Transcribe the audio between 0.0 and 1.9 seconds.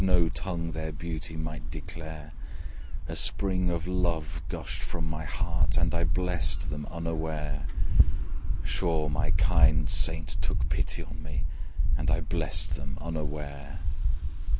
no tongue Their beauty might